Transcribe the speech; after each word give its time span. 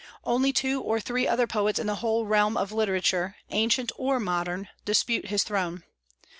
Only 0.23 0.51
two 0.51 0.81
or 0.81 0.99
three 0.99 1.27
other 1.27 1.45
poets 1.45 1.77
in 1.77 1.85
the 1.85 1.97
whole 1.97 2.25
realm 2.25 2.57
of 2.57 2.71
literature, 2.71 3.35
ancient 3.51 3.91
or 3.97 4.19
modern, 4.19 4.67
dispute 4.83 5.27
his 5.27 5.43
throne. 5.43 5.83